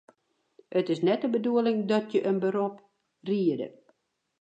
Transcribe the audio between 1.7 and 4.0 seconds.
dat je in berop riede.